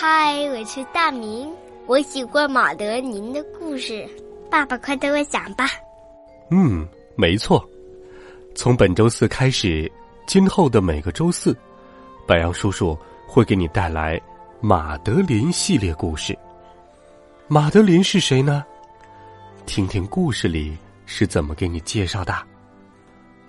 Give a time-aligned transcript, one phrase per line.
[0.00, 1.52] 嗨，我是大明，
[1.88, 4.08] 我喜欢马德琳的故事。
[4.48, 5.64] 爸爸，快给我讲吧。
[6.52, 7.68] 嗯，没错。
[8.54, 9.90] 从本周四开始，
[10.24, 11.52] 今后的每个周四，
[12.28, 14.20] 白杨叔叔会给你带来
[14.60, 16.38] 马德琳系列故事。
[17.48, 18.64] 马德琳是谁呢？
[19.66, 22.32] 听听故事里是怎么给你介绍的。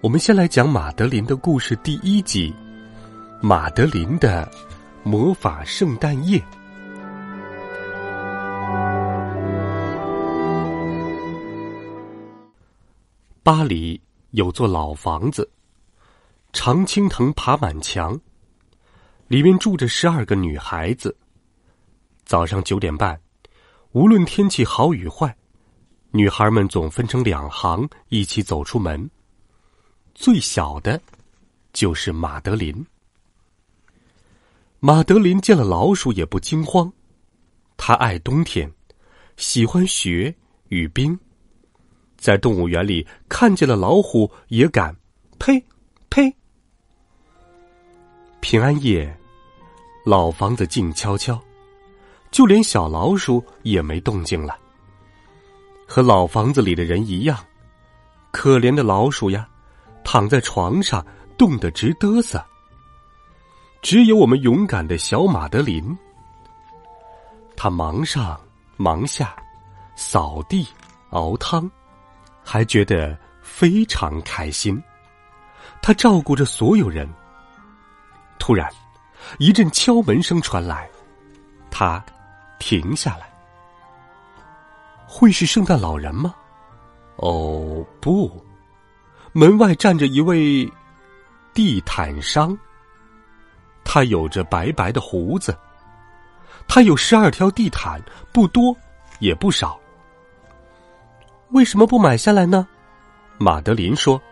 [0.00, 2.50] 我们先来讲马德琳的故事第一集，
[3.42, 4.50] 马德琳的。
[5.02, 6.42] 魔法圣诞夜。
[13.42, 13.98] 巴黎
[14.32, 15.50] 有座老房子，
[16.52, 18.20] 常青藤爬满墙，
[19.26, 21.16] 里面住着十二个女孩子。
[22.26, 23.18] 早上九点半，
[23.92, 25.34] 无论天气好与坏，
[26.10, 29.10] 女孩们总分成两行一起走出门。
[30.14, 31.00] 最小的，
[31.72, 32.86] 就是马德琳。
[34.82, 36.90] 马德琳见了老鼠也不惊慌，
[37.76, 38.72] 她爱冬天，
[39.36, 40.34] 喜欢雪
[40.68, 41.18] 与冰，
[42.16, 44.96] 在动物园里看见了老虎也敢，
[45.38, 45.62] 呸，
[46.08, 46.34] 呸！
[48.40, 49.14] 平安夜，
[50.06, 51.38] 老房子静悄悄，
[52.30, 54.58] 就连小老鼠也没动静了。
[55.86, 57.38] 和老房子里的人一样，
[58.30, 59.46] 可怜的老鼠呀，
[60.02, 61.06] 躺在床上
[61.36, 62.42] 冻得直嘚瑟。
[63.82, 65.96] 只有我们勇敢的小马德琳，
[67.56, 68.38] 他忙上
[68.76, 69.34] 忙下，
[69.96, 70.66] 扫地、
[71.10, 71.68] 熬汤，
[72.44, 74.80] 还觉得非常开心。
[75.80, 77.08] 他照顾着所有人。
[78.38, 78.70] 突然，
[79.38, 80.88] 一阵敲门声传来，
[81.70, 82.04] 他
[82.58, 83.30] 停下来。
[85.06, 86.34] 会是圣诞老人吗？
[87.16, 88.30] 哦，不，
[89.32, 90.70] 门外站着一位
[91.54, 92.56] 地毯商。
[93.92, 95.52] 他有着白白的胡子，
[96.68, 98.72] 他有十二条地毯，不多
[99.18, 99.76] 也不少。
[101.48, 102.68] 为什么不买下来呢？
[103.36, 104.22] 马德琳说：“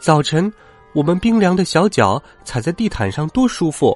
[0.00, 0.50] 早晨，
[0.94, 3.94] 我们冰凉的小脚踩在地毯上多舒服。”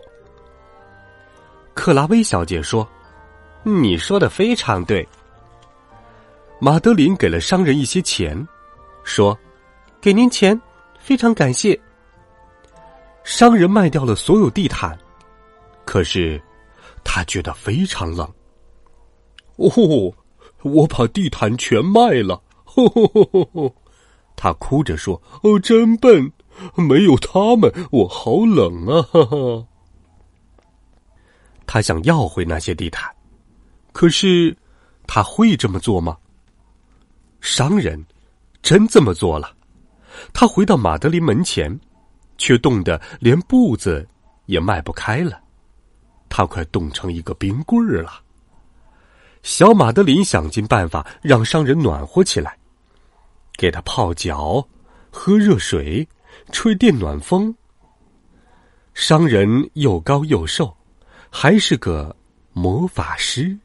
[1.72, 2.86] 克拉薇小姐说
[3.64, 5.08] ：“你说的非常对。”
[6.60, 8.46] 马德琳给了商人一些钱，
[9.04, 9.34] 说
[10.02, 10.60] ：“给您钱，
[10.98, 11.80] 非常感谢。”
[13.28, 14.98] 商人卖掉了所有地毯，
[15.84, 16.42] 可是
[17.04, 18.26] 他觉得非常冷。
[19.56, 20.14] 哦，
[20.62, 22.42] 我把地毯全卖了，
[24.34, 26.32] 他哭着说：“哦，真笨，
[26.74, 29.66] 没有他们，我好冷啊！”哈哈。
[31.66, 33.14] 他想要回那些地毯，
[33.92, 34.56] 可是
[35.06, 36.16] 他会这么做吗？
[37.42, 38.02] 商人
[38.62, 39.54] 真这么做了，
[40.32, 41.78] 他回到马德琳门前。
[42.38, 44.08] 却冻得连步子
[44.46, 45.38] 也迈不开了，
[46.28, 48.22] 他快冻成一个冰棍儿了。
[49.42, 52.56] 小马德琳想尽办法让商人暖和起来，
[53.56, 54.66] 给他泡脚、
[55.10, 56.06] 喝热水、
[56.52, 57.54] 吹电暖风。
[58.94, 60.76] 商人又高又瘦，
[61.30, 62.14] 还是个
[62.52, 63.56] 魔法师，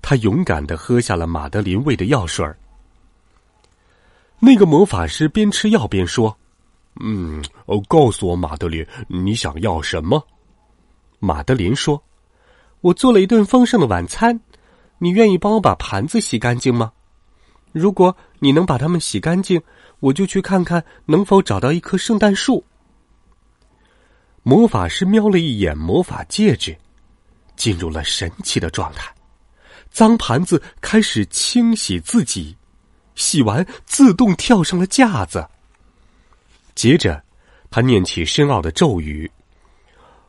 [0.00, 2.58] 他勇敢的喝下了马德琳喂的药水儿。
[4.38, 6.36] 那个魔法师边吃药边说。
[7.00, 10.26] 嗯，哦，告诉我，马德琳，你想要什么？
[11.18, 12.02] 马德琳说
[12.80, 14.38] ：“我做了一顿丰盛的晚餐，
[14.98, 16.92] 你愿意帮我把盘子洗干净吗？
[17.72, 19.60] 如果你能把它们洗干净，
[20.00, 22.64] 我就去看看能否找到一棵圣诞树。”
[24.42, 26.76] 魔法师瞄了一眼魔法戒指，
[27.56, 29.12] 进入了神奇的状态。
[29.90, 32.56] 脏盘子开始清洗自己，
[33.14, 35.46] 洗完自动跳上了架子。
[36.76, 37.20] 接着，
[37.70, 39.28] 他念起深奥的咒语：“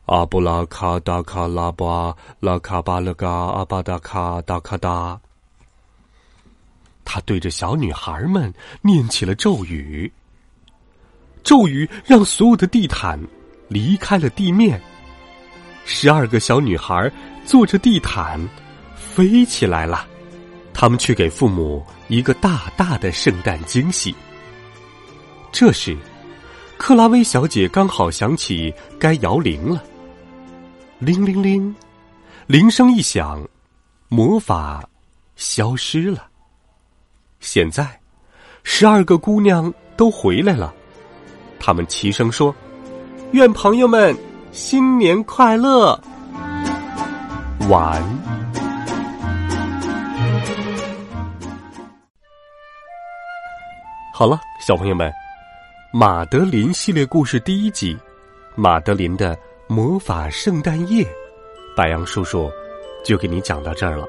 [0.07, 5.19] 阿布拉卡达卡拉巴拉卡巴勒嘎阿巴达卡达卡达。”
[7.03, 8.51] 他对着小女孩们
[8.81, 10.09] 念起了咒语。
[11.44, 13.19] 咒语让所有的地毯
[13.67, 14.81] 离开了地面，
[15.83, 17.11] 十二个小女孩
[17.45, 18.39] 坐着地毯
[18.95, 20.07] 飞起来了。
[20.73, 24.15] 他们去给父母一个大大的圣诞惊喜。
[25.51, 25.97] 这时，
[26.77, 29.83] 克拉薇小姐刚好想起该摇铃了。
[31.00, 31.75] 铃铃铃，
[32.45, 33.45] 铃声一响，
[34.07, 34.88] 魔法
[35.35, 36.27] 消失了。
[37.39, 38.00] 现在，
[38.63, 40.74] 十二个姑娘都回来了，
[41.59, 42.56] 她们齐声说
[43.33, 44.15] ：“愿朋友们
[44.51, 46.00] 新年快乐！”
[47.69, 48.01] 晚。
[54.13, 55.07] 好了，小朋友们，
[55.93, 57.95] 《马德琳》系列故事第一集
[58.55, 59.37] 《马德琳的
[59.67, 61.01] 魔法圣诞夜》，
[61.77, 62.51] 白杨叔叔
[63.05, 64.05] 就给你讲到这儿了。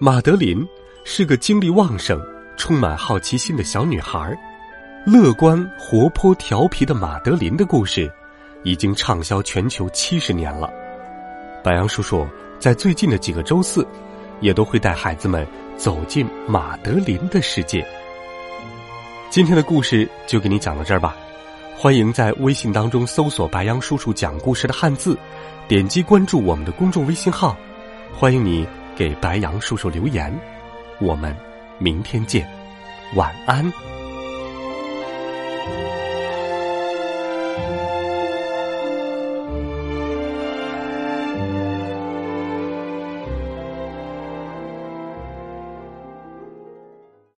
[0.00, 0.66] 马德琳
[1.04, 2.20] 是个精力旺盛、
[2.56, 4.36] 充满好奇心的小女孩，
[5.06, 8.12] 乐观、活泼、调皮的马德琳的故事
[8.64, 10.68] 已经畅销全球七十年了。
[11.62, 12.26] 白杨叔叔
[12.58, 13.86] 在最近的几个周四，
[14.40, 17.86] 也都会带孩子们走进马德琳的世界。
[19.30, 21.14] 今天的故事就给你讲到这儿吧，
[21.76, 25.16] 欢迎在微信当中搜索“白杨叔叔讲故事”的汉字，
[25.68, 27.54] 点击关注我们的公众微信号，
[28.12, 28.66] 欢迎你
[28.96, 30.34] 给白杨叔叔留言，
[30.98, 31.36] 我们
[31.78, 32.48] 明天见，
[33.14, 33.70] 晚安。